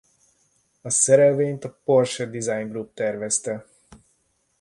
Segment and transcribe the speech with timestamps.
[0.81, 3.65] A szerelvényt a Porsche Design Group tervezte.